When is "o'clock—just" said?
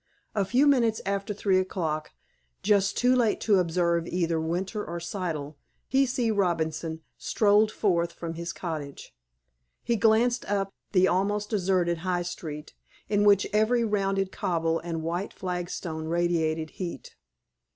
1.59-2.97